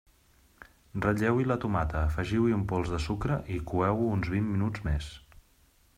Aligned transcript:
Ratlleu-hi 1.05 1.45
la 1.51 1.57
tomata, 1.65 2.01
afegiu-hi 2.07 2.57
un 2.57 2.65
pols 2.73 2.95
de 2.95 3.03
sucre 3.09 3.39
i 3.57 3.61
coeu-ho 3.73 4.11
uns 4.19 4.35
vint 4.37 4.53
minuts 4.55 4.87
més. 4.89 5.15